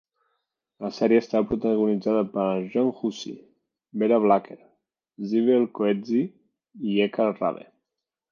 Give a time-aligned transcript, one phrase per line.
[0.83, 3.35] La sèrie estava protagonitzada per John Hussey,
[4.03, 4.57] Vera Blacker,
[5.33, 6.25] Sybel Coetzee
[6.95, 7.67] i Eckard Rabe.